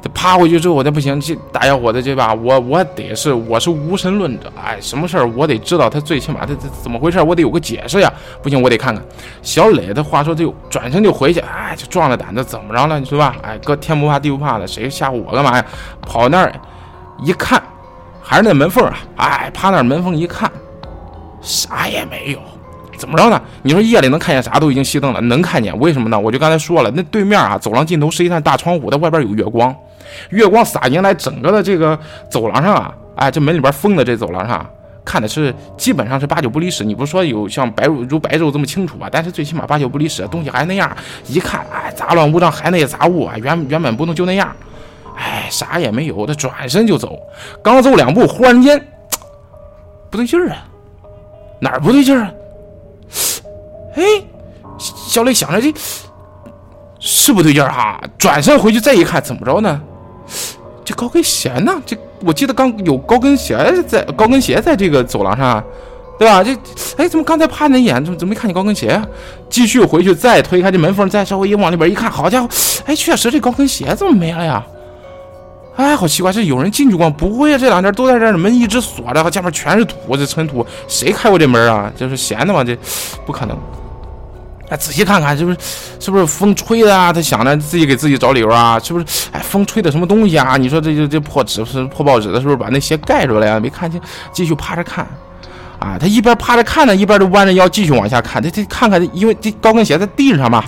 [0.00, 8.12] 他趴回去之后，他不行，这大小伙子这吧，我我得是我是无神论者，哎，什么事儿我得知道，他最起码他他怎么回事，我得有个解释呀。
[8.40, 9.04] 不行，我得看看。
[9.42, 13.34] 小磊的话说就转身就回去，哎，就壮着胆子怎么着了，是吧？
[13.42, 15.64] 哎，哥天不怕地不怕的，谁吓唬我干嘛呀？
[16.02, 16.52] 跑那儿
[17.24, 17.60] 一看，
[18.22, 20.48] 还是那门缝啊，哎，趴那门缝一看，
[21.40, 22.38] 啥也没有。
[22.96, 23.40] 怎么着呢？
[23.62, 24.58] 你说夜里能看见啥？
[24.58, 25.76] 都已经熄灯了，能看见？
[25.78, 26.18] 为什么呢？
[26.18, 29.74] 我就刚才说了，那对面啊，走廊尽头是一扇大窗户，它外边有月光，
[30.30, 31.98] 月光洒进来，整个的这个
[32.30, 34.68] 走廊上啊，哎，这门里边封的这走廊上，
[35.04, 36.84] 看的是基本上是八九不离十。
[36.84, 39.08] 你不是说有像白如白昼这么清楚吧？
[39.10, 40.94] 但是最起码八九不离十，东西还那样。
[41.26, 44.54] 一看，哎，杂乱无章，还那些杂物啊，原原本不能就那样。
[45.16, 47.18] 哎，啥也没有，他转身就走，
[47.62, 48.78] 刚走两步，忽然间
[50.10, 50.64] 不对劲儿啊，
[51.58, 52.32] 哪儿不对劲儿啊？
[53.96, 54.02] 哎，
[54.78, 55.74] 小磊想着这
[57.00, 59.80] 是不对劲儿哈，转身回去再一看，怎么着呢？
[60.84, 61.74] 这高跟鞋呢？
[61.84, 65.62] 这我记得刚有高跟鞋在高跟鞋在这个走廊上，
[66.18, 66.42] 对吧？
[66.42, 66.56] 这
[66.96, 69.00] 哎，怎么刚才趴那眼，怎么怎么没看见高跟鞋？
[69.50, 72.48] 继续回去再推开这门缝，再稍微一往里边一看，好家伙，
[72.86, 74.64] 哎，确实这高跟鞋怎么没了呀？
[75.76, 77.08] 哎，好奇怪，这有人进去过？
[77.10, 81.92] 不会啊，这两天都在这儿，门一直锁着，下面全是土，这尘土，谁开过这门啊？
[81.96, 82.64] 这是闲的吗？
[82.64, 82.76] 这
[83.24, 83.56] 不可能。
[84.68, 85.56] 哎，仔细看看，是不是
[85.98, 87.12] 是不是风吹的啊？
[87.12, 88.78] 他想着自己给自己找理由啊？
[88.78, 89.06] 是不是？
[89.32, 90.56] 哎，风吹的什么东西啊？
[90.56, 93.58] 你说这这这破纸是破报纸的，是不是把那鞋盖住了呀？
[93.58, 94.00] 没看清，
[94.32, 95.06] 继续趴着看。
[95.78, 98.42] 啊，他一边趴着看呢，一边就弯着腰继续往下看。
[98.42, 100.62] 他他看看，因为这高跟鞋在地上嘛，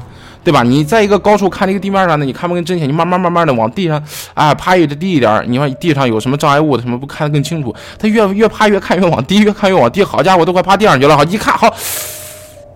[0.44, 0.62] 对吧？
[0.62, 4.00] 你在一个高处看那个地面上呢，你看不跟真切，你慢慢慢慢的往地上
[4.34, 7.74] 啊趴一着低一点，你看地上有什么障碍物的什么，不看得更清楚。
[7.98, 10.02] 他越越趴越看越往低，越看越往低。
[10.04, 11.16] 好家伙，都快趴地上去了。
[11.16, 11.74] 好，一看好。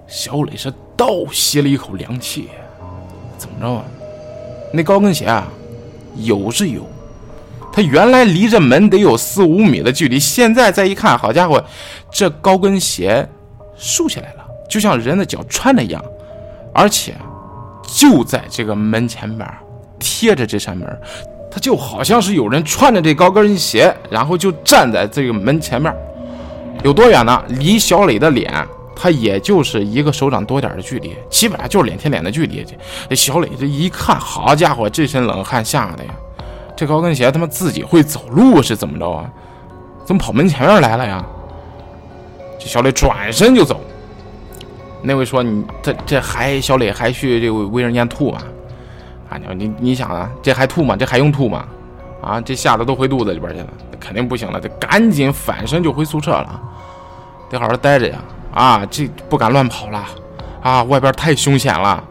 [0.08, 2.48] 小磊是倒吸了一口凉气，
[3.36, 3.84] 怎么着啊？
[4.72, 5.46] 那高跟鞋啊，
[6.16, 6.82] 有是有，
[7.72, 11.64] 他原来离着门得有四五米的距离，现在再一看，好家伙，
[12.10, 13.28] 这高跟鞋
[13.76, 16.04] 竖起来了，就像人的脚穿的一样，
[16.72, 17.14] 而且
[17.82, 19.48] 就在这个门前面
[19.98, 21.00] 贴着这扇门，
[21.50, 25.94] 他就好像是有人穿着这高跟鞋，然后就站在这个门前面，
[26.82, 27.44] 有多远呢？
[27.48, 28.52] 离小磊的脸。
[28.94, 32.64] 他也就是一个手掌多点的距离，基本上就是脸贴脸的距离。
[33.08, 36.10] 这小磊这一看，好家伙，这身冷汗吓的呀！
[36.76, 39.30] 这高跟鞋他妈自己会走路是怎么着啊？
[40.04, 41.24] 怎么跑门前面来了呀？
[42.58, 43.80] 这小磊转身就走。
[45.02, 48.42] 那位说你这这还小磊还去这个卫生间吐吗？
[49.30, 50.96] 啊你你你想啊，这还吐吗？
[50.96, 51.66] 这还用吐吗？
[52.22, 53.68] 啊这吓得都回肚子里边去了，
[54.00, 56.60] 肯定不行了，得赶紧反身就回宿舍了，
[57.50, 58.18] 得好好待着呀。
[58.54, 60.04] 啊，这不敢乱跑了，
[60.62, 62.02] 啊，外边太凶险了，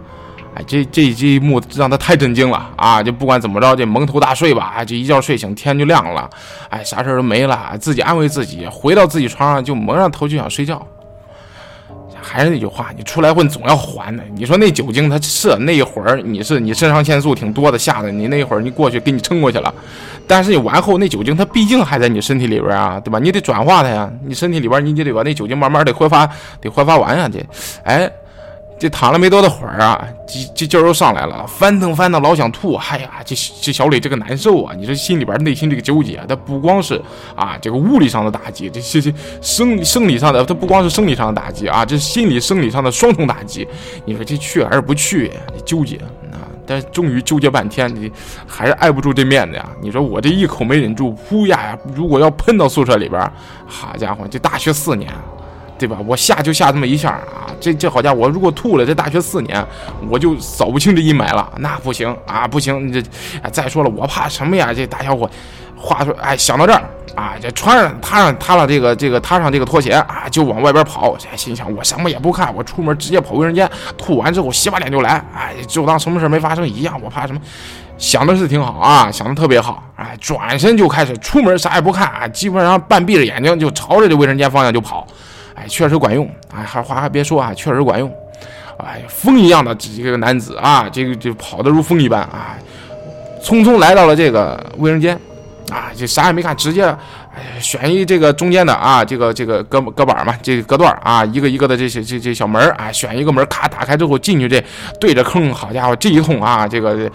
[0.56, 3.02] 哎，这这这一幕让他太震惊了啊！
[3.02, 6.30] 就不管怎么着，这蒙头大睡吧，这一觉睡醒天就亮了，
[6.70, 10.86] 哎，啥事都没了，自己安慰自己，回到自己床上就蒙上头就想睡觉。
[12.24, 14.24] 还是那句话，你出来混总要还的。
[14.34, 19.74] 你说那酒精，它是那一会儿你是你肾上腺素挺多的，吓得你那一会儿你过去给你撑过去了，
[20.26, 23.20] 但是你完后那酒精它毕竟还在你身体里边啊，对吧？
[23.20, 26.26] 你得转化它呀，你身体里边你就得把那酒精慢慢得挥发，
[26.62, 27.46] 得挥发完呀，这，
[27.84, 28.10] 哎。
[28.84, 32.74] 这躺了没多大会儿啊，这这劲儿又上来了，翻腾翻腾，老想吐。
[32.74, 34.76] 哎呀，这这小磊这个难受啊！
[34.78, 37.02] 你说心里边内心这个纠结，他不光是
[37.34, 43.66] 啊这个物理上的打击，这这这生生理上的，他不光是生理上的打击啊，这心理生理上的双重打击。
[44.04, 45.32] 你说这去还是不去？
[45.64, 45.96] 纠结
[46.34, 46.44] 啊！
[46.68, 48.12] 但终于纠结半天，你
[48.46, 49.66] 还是碍不住这面子呀。
[49.82, 51.78] 你说我这一口没忍住，呼呀！
[51.96, 53.32] 如果要喷到宿舍里边，
[53.66, 55.10] 好家伙，这大学四年。
[55.84, 55.98] 对吧？
[56.08, 57.52] 我吓就吓这么一下啊！
[57.60, 59.62] 这这好家伙，如果吐了，这大学四年
[60.10, 61.52] 我就扫不清这阴霾了。
[61.58, 62.88] 那不行啊，不行！
[62.88, 63.10] 你这，
[63.52, 64.74] 再说了，我怕什么呀？
[64.74, 65.30] 这大小伙，
[65.76, 66.82] 话说，哎，想到这儿
[67.16, 71.18] 啊，这穿上、踏上、踏上这个、这个、踏上这个拖鞋啊，就往外边跑。
[71.36, 76.98] 心想，我什么也不看，我出门直接跑卫生间，吐完之后洗把脸就来，哎，就当什么事没发生一样。
[77.04, 77.42] 我怕什么？
[77.98, 79.84] 想的是挺好啊，想的特别好。
[79.96, 85.06] 哎，转身就开始出门，啥也不看啊，基本上半闭着眼睛就朝着这卫生间方向就跑。
[85.56, 86.30] 哎，确实管用！
[86.56, 88.12] 哎，还话还别说啊，确实管用！
[88.78, 92.58] 哎，风一样的这个男子啊，这个就跑得如风一般啊，
[93.42, 95.18] 匆匆来到了这个卫生间
[95.70, 104.64] 啊，这啥也没看，直接哎选一这个中间的啊，这个这个隔隔板嘛，这个隔断啊，一个一个的这些这这小门啊，选一个门，咔打开之后进去，这
[105.00, 107.10] 对着坑，好家伙，这一通啊，这个。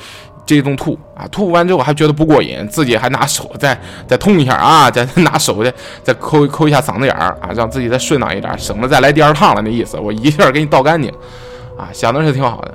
[0.48, 5.70] 这一顿吐啊，吐完之后还觉得不过瘾，自己还拿手再再通一下啊， 再拿手再
[6.02, 9.98] 再抠抠一下嗓子眼儿啊，让自己再顺当一点，省得再来第二趟了那意思。
[9.98, 11.12] 我一下给你倒干净
[11.76, 12.72] 啊，想的是挺好的。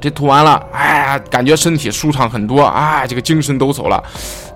[0.00, 4.02] 这吐完了，哎呀，感觉身体舒畅很多啊，这个精神抖擞了，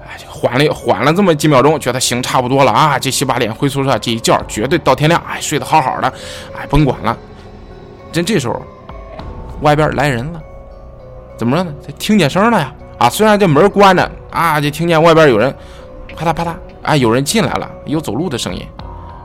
[0.05, 6.13] 哎，缓了缓了这么几秒钟，觉得行差不多了啊，这洗把脸回宿舍，这一觉绝对到天亮，哎，睡得好好的，
[6.59, 7.17] 哎，甭管了。
[8.11, 8.61] 真这时候，
[9.61, 10.41] 外边来人了，
[11.37, 11.73] 怎么着呢？
[11.87, 12.73] 他听见声了呀？
[12.99, 15.55] 啊，虽然这门关着啊，就听见外边有人
[16.17, 18.65] 啪嗒啪嗒，哎，有人进来了，有走路的声音。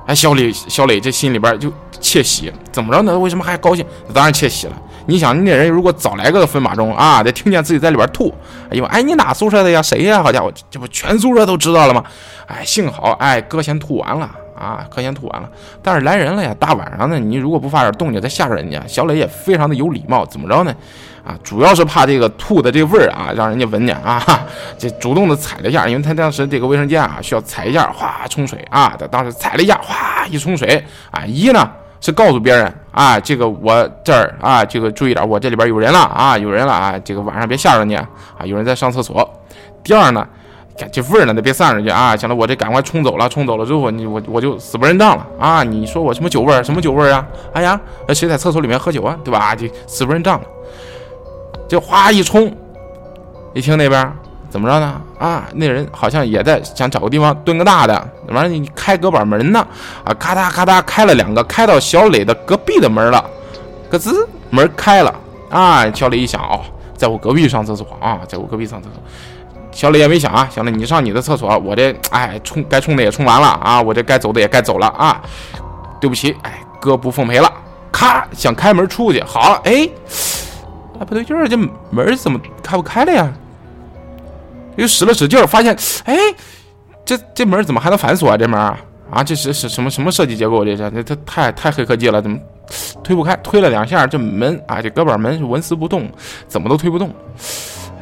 [0.07, 3.17] 哎，小磊，小磊这心里边就窃喜，怎么着呢？
[3.17, 3.85] 为什么还高兴？
[4.11, 4.73] 当然窃喜了。
[5.05, 8.33] 你想，那人如果早来个分马钟啊，得听见自己在里边吐，
[8.71, 9.81] 哎呦，哎，你哪宿舍的呀？
[9.81, 10.21] 谁呀？
[10.23, 12.03] 好家伙，这不全宿舍都知道了吗？
[12.47, 15.49] 哎，幸好，哎，哥先吐完了啊，可先吐完了。
[15.81, 20.75] 但是来人了呀，大晚上的，你如果不发点动静再吓着人家，小磊也非常的有礼貌，怎么着呢？
[21.25, 24.21] 啊，主要是怕这个吐的这味儿啊，让人家闻见啊，
[24.77, 31.71] 这主动的踩了一下，因为他当时这个卫生间啊需要踩一下，哗冲水啊，他当时踩了一下，哗一冲水啊，一呢。
[32.01, 38.07] 是告诉别人啊，这个我这儿啊，这个注意点，我这里边有人了啊，有人了啊，这个晚上别吓着你啊，
[38.45, 39.29] 有人在上厕所。
[39.83, 40.25] 第二呢，
[40.91, 45.63] 这味儿呢，那别散出去啊，想着我这赶快冲走了，冲走了之后，你我我就死不认账了啊！
[45.63, 47.27] 你说我什么酒味儿，什么酒味儿啊？
[47.53, 49.17] 哎呀，谁在厕所里面喝酒啊？
[49.23, 49.55] 对吧？
[49.55, 50.45] 就死不认账了。
[51.67, 52.51] 就哗一冲，
[53.53, 54.11] 一听那边。
[54.49, 54.99] 怎么着呢？
[55.19, 59.59] 啊，那人好像也在想找个地方蹲个大的，完了你开隔板门呢？
[60.03, 63.23] 啊，咔嗒咔嗒开了两个，开到小磊的隔壁的门了，
[63.91, 64.11] 咯吱，
[64.49, 65.13] 门开了
[65.51, 65.85] 啊！
[65.91, 66.61] 小磊一想，哦，
[66.97, 68.99] 在我隔壁上厕所啊，在我隔壁上厕所。
[69.71, 75.21] 小李也没想啊，小磊你上你的厕所，我这哎冲该冲的也冲完了啊，我这该走的也该走了啊。
[76.01, 77.51] 对不起，哎，哥不奉陪了。
[77.91, 79.89] 咔，想开门出去，好，哎，
[80.99, 81.57] 哎不对劲儿，这
[81.89, 83.33] 门怎么开不开了呀？
[84.75, 86.15] 又使了使劲儿，发现，哎，
[87.03, 88.37] 这这门怎么还能反锁啊？
[88.37, 88.57] 这门
[89.11, 90.63] 啊，这是是什么什么设计结构？
[90.63, 92.37] 这是这这太太黑科技了，怎么
[93.03, 93.35] 推不开？
[93.37, 96.09] 推了两下，这门啊，这隔板门纹丝不动，
[96.47, 97.11] 怎么都推不动。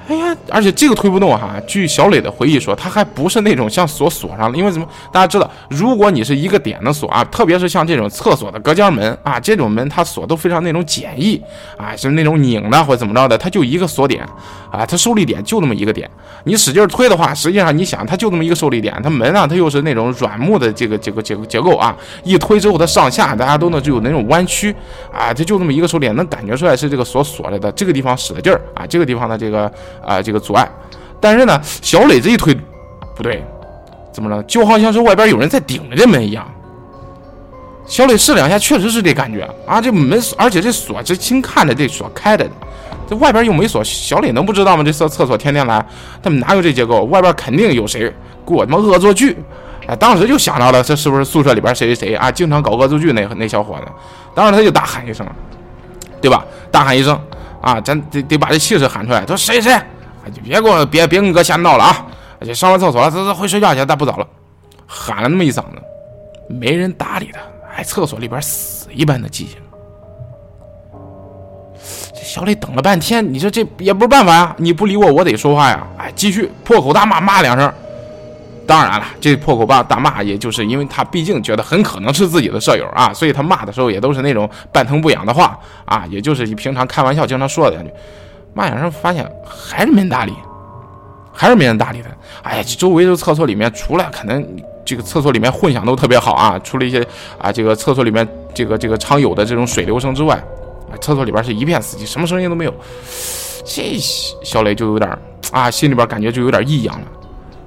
[0.08, 1.56] 哎呀，而且这个推不动哈。
[1.68, 4.88] 据小磊的回忆说，他还不是那种像锁锁上了，因为怎么？
[5.12, 11.42] 大家知道，如果你是一个点的锁啊，特别是像这种厕所的隔间门啊，这种门它锁都非常那种简易
[11.78, 14.26] 啊，是那种拧的或者怎么着的，它就一个锁点
[14.72, 16.10] 啊，它受力点就那么一个点。
[16.46, 18.98] 你使劲推的话，实际上你想，它就那么一个受力点。
[19.04, 21.94] 它门啊，它又是那种软木的这个这个结结构啊，
[22.24, 24.74] 一推之后它上下大家都能就有那种弯曲
[25.12, 27.70] 啊，它就那么一个受力点，能感觉出来是这个锁锁着的。
[27.74, 29.70] 这个地方使的劲儿啊，这个地方的这个。
[30.06, 30.70] 啊，这个阻碍，
[31.20, 32.56] 但是呢，小磊这一推，
[33.16, 33.44] 不对，
[34.12, 34.42] 怎么了？
[34.44, 36.48] 就好像是外边有人在顶着这门一样。
[37.86, 39.80] 小磊试两下，确实是这感觉啊。
[39.80, 42.52] 这门，而且这锁，这轻看着这锁开着的，
[43.10, 43.82] 这外边又没锁。
[43.82, 44.84] 小磊能不知道吗？
[44.84, 45.86] 这厕厕所天天来，
[46.22, 47.04] 他们哪有这结构？
[47.04, 48.14] 外边肯定有谁
[48.46, 49.38] 给我他妈恶作剧。
[49.88, 52.30] 哎，当时就想到了，这是不是宿舍里边谁谁谁啊？
[52.30, 53.86] 经常搞恶作剧那那小伙子。
[54.36, 55.26] 当时他就大喊一声，
[56.20, 56.46] 对吧？
[56.70, 57.18] 大喊一声。
[57.68, 59.20] 啊，咱得得把这气势喊出来。
[59.26, 59.78] 他说谁谁，
[60.34, 62.08] 就别给我别别跟哥瞎闹了啊！
[62.46, 64.26] 就上完厕所了，走走回睡觉去，咱不早了。
[64.86, 65.82] 喊了那么一嗓子，
[66.48, 67.42] 没人搭理他。
[67.76, 69.58] 哎，厕所里边死一般的寂静。
[72.14, 74.56] 这小磊等了半天，你说这也不是办法呀！
[74.58, 75.86] 你不理我，我得说话呀！
[75.98, 77.70] 哎，继续破口大骂，骂两声。
[78.68, 87.90] 当然了，这破口大大骂，也就是因为他毕竟觉得很可能是自己的舍友啊，所以他骂的时候也都是那种半疼不痒的话啊，也就是你平常开玩笑经常说的两句。
[88.54, 90.34] 骂两声，发现还是没人搭理，
[91.32, 92.10] 还是没人搭理他。
[92.42, 94.46] 哎呀，周围的厕所里面，除了可能
[94.84, 97.06] 这个厕所里面混响都特别好啊，除了一些
[97.38, 100.44] 啊这个厕所里面这个这个常有的这种水流声之外，
[101.00, 102.74] 厕所里边是一片死寂，什么声音都没有。
[103.64, 103.96] 这
[104.44, 105.16] 小雷就有点
[105.52, 107.08] 啊，心里边感觉就有点异样了，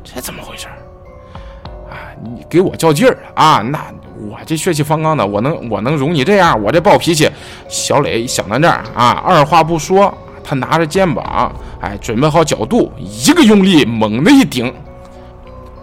[0.03, 0.67] 这怎么回事？
[2.23, 3.63] 你给我较劲儿啊！
[3.71, 3.81] 那
[4.29, 6.63] 我这血气方刚的，我能我能容你这样？
[6.63, 7.31] 我这暴脾气。
[7.69, 10.13] 小磊想到这儿啊，二话不说，
[10.45, 14.73] 他拿着肩膀，哎，准备好角度，一个用力，猛的一顶。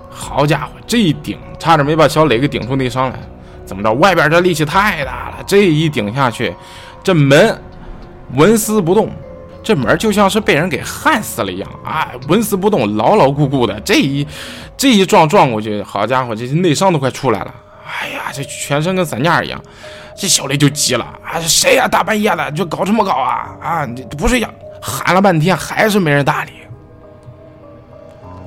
[0.10, 3.19] 好家伙，这一顶差点没把小磊给顶出内伤来。
[3.65, 3.91] 怎么着？
[3.93, 6.54] 外边这力气太大了，这一顶下去，
[7.04, 7.60] 这门
[8.36, 9.10] 纹丝不动。
[9.67, 13.77] 这门就像是被人给焊死了一样啊，纹丝不动，牢牢固固的。
[13.82, 14.25] 这一
[14.77, 17.53] 这一撞撞过去，好家伙，这内伤都快出来了。
[17.86, 19.62] 哎呀，这全身跟散架一样。
[20.15, 21.86] 这小雷就急了啊，谁呀？
[21.86, 23.58] 大半夜的就搞什么搞啊？
[23.62, 24.49] 啊，你不睡觉，
[24.82, 26.51] 喊了半天还是没人搭理。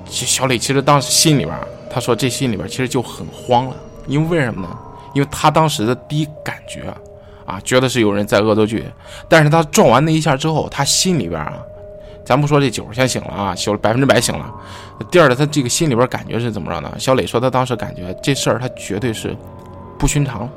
[0.06, 1.54] 这小磊其实当时心里边，
[1.92, 4.74] 他说这心里边其实就很慌了，因为为什么呢？
[5.12, 6.85] 因为他当时的第一感觉。
[7.50, 8.84] 啊觉得是有人在恶作剧，
[9.28, 11.54] 但是他撞完那一下之后，他心里边啊，
[12.24, 14.52] 咱不说这酒先醒了啊，醒了百分之百醒了。
[15.10, 16.92] 第二呢，他这个心里边感觉是怎么着呢？
[16.98, 19.34] 小磊说他当时感觉这事儿他绝对是
[19.98, 20.48] 不寻常，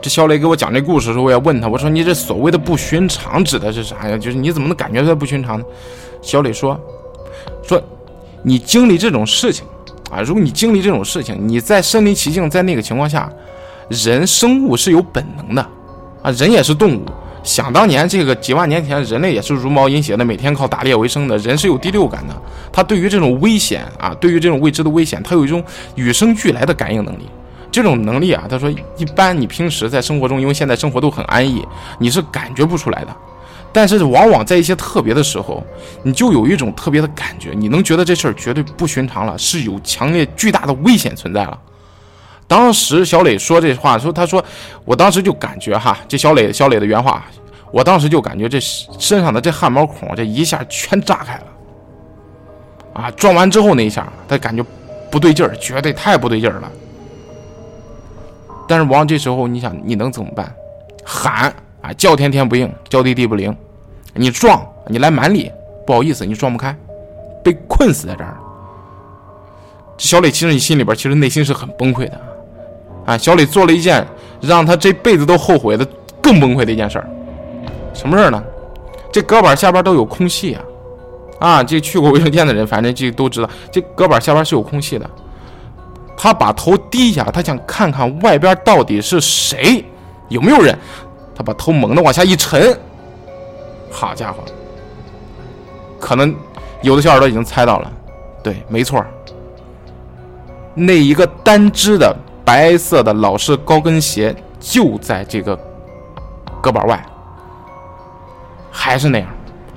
[0.00, 4.18] 这小磊给我讲这故事的时候，我也问他，我说你这所谓的不寻常指的是啥呀？
[4.18, 5.64] 就是你怎么能感觉到不寻常呢？
[6.20, 6.78] 小磊说，
[7.62, 7.80] 说
[8.42, 9.64] 你经历这种事情
[10.10, 13.30] 啊，如果你经历这种事情，你在身临其境，在那个情况下，
[13.88, 15.66] 人生物是有本能的
[16.22, 17.04] 啊，人也是动物。
[17.42, 21.36] 想当年，这个几万年前，人类也是茹毛饮血的，每天靠打猎为生的。
[21.38, 22.34] 人是有第六感的，
[22.72, 25.62] 他对于这种危险啊，对于这种未知的危险，他有一种
[25.96, 27.28] 与生俱来的感应能力。
[27.72, 31.66] 这种能力啊，他说，一般你平时在生活中，因为现在生活都很安逸，
[31.98, 33.16] 你是感觉不出来的。
[33.72, 35.64] 但是往往在一些特别的时候，
[36.04, 41.58] 你就有一种特别的感觉，你能觉得这事儿绝对不寻常了，是有强烈巨大的危险存在了。
[42.52, 44.44] 当时小磊说这话，说他说，
[44.84, 47.24] 我当时就感觉哈，这小磊小磊的原话，
[47.70, 51.44] 我当时就感觉这身上的这汗毛孔这一下全炸开了，
[52.92, 54.62] 啊，撞完之后那一下，他感觉
[55.10, 56.70] 不对劲儿，绝对太不对劲儿了。
[58.68, 60.54] 但是王这时候，你想你能怎么办？
[61.02, 63.56] 喊啊，叫天天不应，叫地地不灵，
[64.12, 65.50] 你撞，你来蛮力，
[65.86, 66.76] 不好意思，你撞不开，
[67.42, 68.36] 被困死在这儿。
[69.96, 72.20] 小磊其实你心里边其实内心是很崩溃的。
[73.04, 74.06] 啊，小李做了一件
[74.40, 75.86] 让他这辈子都后悔的
[76.20, 77.08] 更崩溃的一件事儿，
[77.92, 78.42] 什么事儿呢？
[79.10, 80.62] 这隔板下边都有空隙啊！
[81.38, 85.10] 啊，这去过卫生间的人，反正这都知道，这隔板下边是有空隙的。
[86.16, 89.84] 他把头低下，他想看看外边到底是谁，
[90.28, 90.78] 有没有人。
[91.34, 92.78] 他把头猛地往下一沉，
[93.90, 94.44] 好家伙！
[95.98, 96.34] 可能
[96.82, 97.92] 有的小耳朵已经猜到了，
[98.42, 99.04] 对，没错，
[100.74, 102.14] 那一个单只的。
[102.44, 105.56] 白色的老式高跟鞋就在这个
[106.62, 107.04] 胳膊外，
[108.70, 109.28] 还是那样，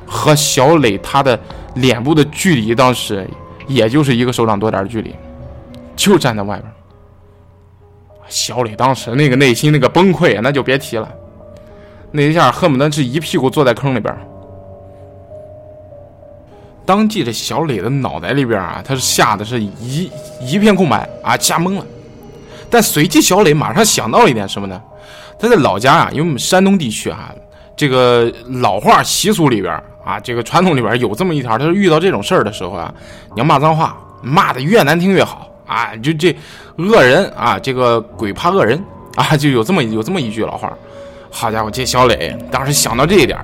[0.06, 1.40] 和小磊他的
[1.76, 3.28] 脸部的距离当时
[3.68, 5.16] 也就是一个手掌多点的距离，
[5.96, 6.72] 就站在外边。
[8.28, 11.08] 小磊当时那个内心那个崩溃，那就别提了，
[12.12, 14.16] 那一下恨不得是一屁股坐在坑里边。
[16.86, 21.86] 当即这小磊的脑袋里边啊，他是吓得是一一片空白啊，吓懵了。
[22.70, 24.82] 但随即，小磊马上想到了一点什么呢？
[25.38, 27.34] 他在老家啊，因为我们山东地区啊，
[27.76, 29.74] 这个老话习俗里边
[30.04, 32.94] 啊，这个传统里边有这么一条，他说遇到这种事儿的时候啊，
[33.34, 36.36] 你要骂脏话，骂的越难听越好啊，就这
[36.78, 38.82] 恶人啊，这个鬼怕恶人
[39.16, 40.72] 啊，就有这么有这么一句老话。
[41.38, 43.38] 好家伙，这小磊当时想到这一点，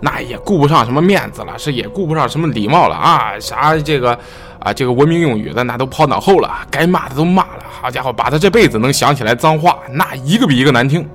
[0.00, 4.18] 那也顾不上什么面子了，是也顾不上什么礼貌了啊，啥这个。
[4.60, 7.62] 啊，这个文明用语的那都抛脑后了，该骂的都骂了。
[7.80, 11.08] 好家伙，把他这辈子能想起来脏话，那一个比一个难听。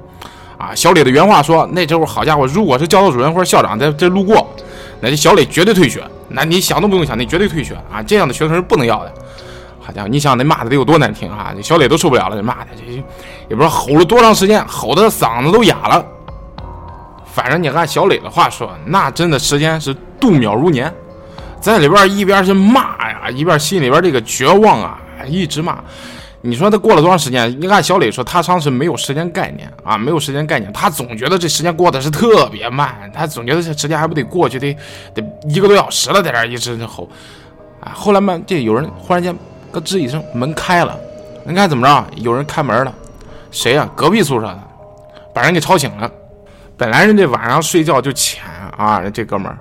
[0.58, 4.50] 啊，小磊的原话说，那时候好家伙，如果是教导主任或者校长在这路过，
[5.02, 6.02] 那这小磊绝对退学。
[6.30, 8.02] 那你想都不用想，你绝对退学啊！
[8.02, 9.14] 这样的学生是不能要的。
[9.82, 11.52] 好家伙，你想那骂的得有多难听啊！
[11.54, 13.04] 这小磊都受不了了，这骂的这也
[13.50, 16.06] 不知道吼了多长时间，吼的嗓子都哑了。
[17.34, 20.94] 反正你按小磊的话说，那真的时间是度秒如年。
[21.60, 25.80] 在里边一边是骂呀，一边心里边这个绝望啊，一直骂。
[26.42, 27.50] 你说他过了多长时间？
[27.60, 34.78] 你看小磊说他当时没有时间概念啊，没有时间概念，他总觉得这时间过得是特别慢，他总觉得这时间还不得过去得
[35.16, 37.10] 得一个多小时了，在这一直吼
[37.80, 37.94] 啊。
[37.96, 39.36] 后来嘛，这有人忽然间
[39.72, 40.96] 咯吱一声，门开了，
[41.46, 42.06] 你看怎么着？
[42.18, 42.94] 有人开门了，
[43.50, 43.90] 谁呀？
[43.96, 44.60] 隔壁宿舍的，
[45.34, 46.12] 把人给吵醒了。
[46.78, 48.42] 本来人这晚上睡觉就浅
[48.78, 49.58] 啊，这哥们儿。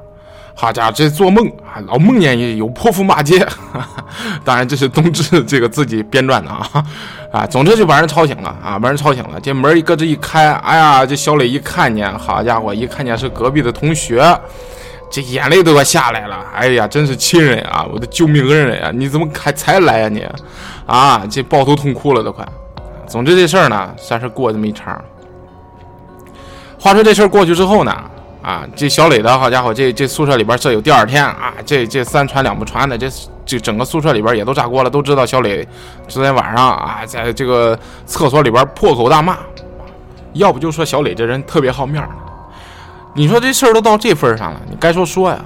[0.54, 3.44] 好家伙，这做梦啊，老梦见有泼妇骂街，
[4.44, 6.84] 当然这是冬至这个自己编撰的啊
[7.32, 9.40] 啊，总之就把人吵醒了啊，把人吵醒了。
[9.40, 14.22] 这门一搁这一开，哎呀，这小磊一看见，好家伙，一看见是隔壁的同学，
[15.10, 16.36] 这眼泪都要下来了。
[16.54, 18.90] 哎呀，真是亲人啊，我的救命恩人呀！
[18.94, 20.26] 你怎么还才来呀你？
[20.86, 22.46] 啊，这抱头痛哭了都快。
[23.06, 25.02] 总之这事儿呢，算是过这么一场。
[26.82, 27.96] 话说这事儿过去之后呢？
[28.42, 33.08] 啊，这小磊的好家伙，这这宿舍里边这有第二天啊，这这三传两不传的，这
[33.46, 35.64] 这整个宿舍里边也都炸锅了，都知道小磊
[36.08, 39.38] 昨天晚上啊，在这个厕所里边破口大骂，
[40.32, 42.08] 要不就说小磊这人特别好面儿。
[43.14, 45.38] 你说这事儿都到这份上了，你该说说呀，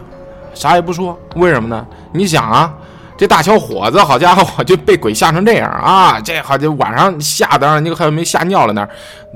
[0.55, 1.87] 啥也不说，为什么呢？
[2.13, 2.73] 你想啊，
[3.15, 8.89] 这大小伙子好家伙就被鬼吓成这样啊，这好就晚上吓得让你还没吓尿了呢，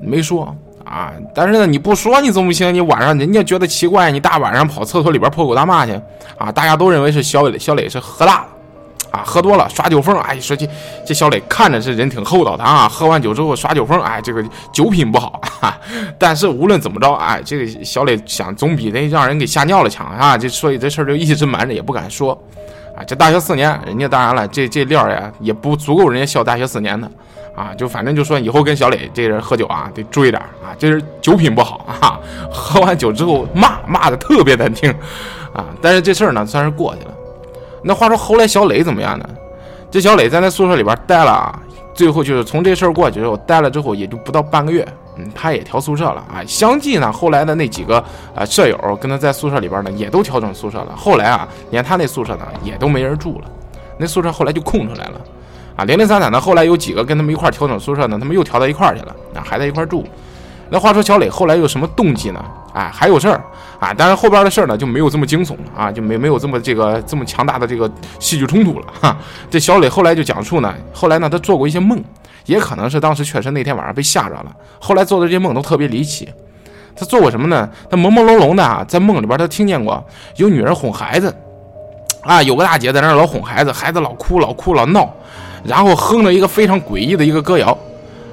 [0.03, 0.57] 没说。
[0.85, 1.13] 啊！
[1.35, 2.73] 但是呢，你不说你总不行。
[2.73, 5.93] 你晚上人家觉得奇怪，你大晚上跑厕所里边破口大骂去
[6.39, 6.51] 啊！
[6.51, 8.47] 大家都认为是小磊，小磊是喝大了
[9.11, 10.17] 啊，喝多了耍酒疯。
[10.21, 10.69] 哎，说这
[11.07, 15.41] 这小磊看着是人挺厚道的啊，喝完酒之后耍酒疯，哎，这个酒品不好。
[16.19, 20.39] 但是无论怎么着，哎，这个小磊想总比那让人给吓尿了强啊！
[20.39, 22.37] 这所以这事儿就一直瞒着也不敢说
[23.07, 27.11] 这大学四年，人家当然了，这这料呀也不足够人家笑大学四年的。
[27.57, 32.19] 啊，就反正就说以后跟小磊这人喝酒啊，得注意点啊，这人酒品不好啊，
[32.51, 34.89] 喝完酒之后骂骂的特别难听
[35.53, 35.67] 啊。
[35.83, 37.15] 但是这事儿呢算是过去了。
[37.83, 39.29] 那话说后来小磊怎么样呢？
[39.91, 41.53] 这小磊在那宿舍里边待了，
[41.93, 44.87] 最后就是从这事儿过去之后，待了之后也就不到半个月，
[45.35, 46.43] 他也调宿舍了啊。
[46.47, 47.99] 相继呢，后来的那几个
[48.35, 50.95] 啊舍友跟他在宿舍里边呢，也都调整宿舍了。
[50.97, 53.45] 后来啊，连他那宿舍呢也都没人住了，
[53.99, 55.21] 那宿舍后来就空出来了。
[55.77, 60.05] 啊，零零散散的，后来有几个跟他们一块调整宿舍呢，他们又调到一块去了，啊，还在一块住。
[60.73, 62.45] 那话说小磊后来有什么动机呢？
[62.73, 63.43] 哎，还有事儿
[63.81, 67.91] 啊，但是后边的事儿呢就没有这么惊悚了啊，就没没有这么这个这么强大的这个
[68.21, 69.17] 戏剧冲突了哈。
[69.51, 72.01] 这小磊后来就讲述呢，后来呢他做过一些梦，
[72.47, 74.47] 也可能是当时确实那天晚上被吓着了，
[74.79, 76.29] 后来做的这些梦都特别离奇。
[76.97, 77.69] 他做过什么呢？
[77.89, 80.05] 他朦朦胧胧的啊，在梦里边他听见过
[80.37, 81.35] 有女人哄孩子，
[82.23, 85.09] 啊，有个大姐在那老哄孩子，孩子老哭老哭老闹。
[85.63, 87.77] 然后哼了一个非常诡异的一个歌谣，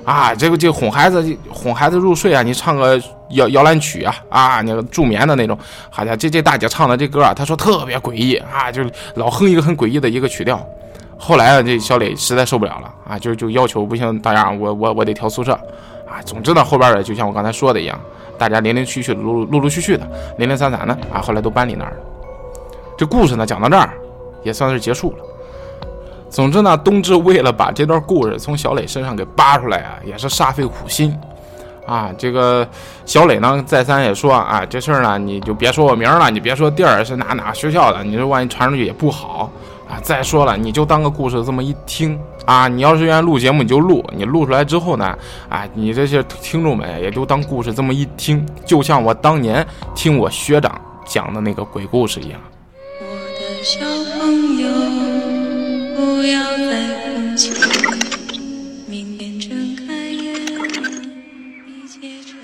[0.06, 2.98] 啊，这个这个哄孩子哄孩子入睡啊，你唱个
[3.32, 5.58] 摇摇篮曲啊，啊，那个助眠的那种，
[5.90, 10.66] 好家伙，这这大姐唱的这歌啊，她说特别诡异啊，就是老哼一个很诡异的一个曲调。
[11.18, 15.54] 后来啊，这小磊实在受不了了啊，就就要求不行，大家我我我得调宿舍
[16.08, 16.22] 啊。
[16.26, 18.00] 总之呢，后边的就像我刚才说的一样，
[18.38, 20.08] 大家零零续续陆陆陆陆续续的
[20.38, 21.98] 零零散散的啊，后来都搬离那儿了。
[22.98, 23.90] 这故事呢讲到这儿，
[24.44, 25.18] 也算是结束了。
[26.30, 31.18] 总之呢，冬至为了把这段故事从小磊身上给扒出来啊，也是煞费苦心
[31.86, 32.12] 啊。
[32.18, 32.68] 这个
[33.06, 39.50] 小磊呢，再三也说啊，这事儿呢，你就别说我名了，你别说地儿是哪哪学校的，你说万一传出去也不好
[39.90, 40.00] 啊。
[40.02, 42.68] 再说了，你就当个故事这么一听啊。
[42.68, 44.06] 你要是愿意录节目，你就录。
[44.16, 45.18] 你录出来之后呢，
[45.50, 49.66] 啊，你这些听众们也就当故事这么一听，就像我当年
[49.96, 52.40] 听我学长讲的那个鬼故事一样。
[53.00, 53.06] 我
[53.40, 53.80] 的小
[54.20, 54.68] 朋友。
[55.96, 57.52] 不要再哭泣，
[58.88, 60.36] 明天睁开眼，
[61.66, 62.38] 一切成。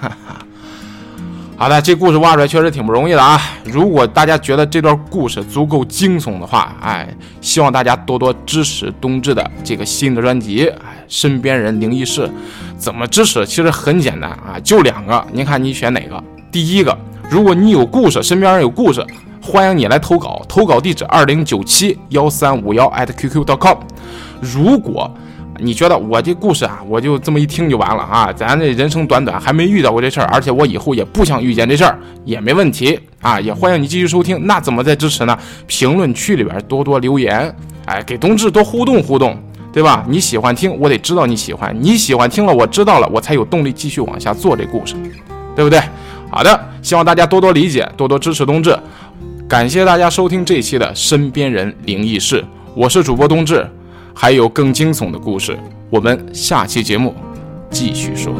[0.00, 0.41] 哈哈，
[1.62, 3.40] 好的，这故事挖出来确实挺不容易的啊！
[3.62, 7.06] 如果大家觉得这段故事足够惊悚的话，哎，
[7.40, 12.28] 希望大家多多支持冬至的这个新的专辑，哎，身边人灵异事。
[12.76, 13.46] 怎么支持？
[13.46, 16.20] 其实很简单啊，就两个，您看你选哪个？
[16.50, 16.98] 第一个，
[17.30, 19.06] 如果你有故事，身边人有故事。
[19.40, 23.78] 欢迎你来投稿，投稿地址二零九七幺三五幺 at qq.com。
[24.40, 25.08] 如果
[25.62, 34.46] 你觉得我这故事啊，我就这么一听就完了啊，咱这人生短短还没遇到过这事儿，而且我以后也不想遇见这事儿，也没问题啊，也欢迎你继续收听。
[34.46, 35.38] 那怎么再支持呢？
[35.68, 37.54] 评论区里边多多留言，
[37.86, 39.38] 哎，给冬至多互动互动，
[39.72, 40.04] 对吧？
[40.08, 44.94] 你喜欢听，我得知道你喜欢；你喜欢听了，我知道了，我才有动力继续往下做这故事，
[45.54, 45.80] 对不对？
[46.28, 48.76] 好的，希望大家多多理解，多多支持冬至。
[49.48, 52.40] 感谢大家收听这一期的《身边人灵异事》，
[52.74, 53.68] 我是主播冬至，
[54.14, 55.58] 还有更惊悚的故事，
[55.90, 57.14] 我们下期节目
[57.70, 58.34] 继续说。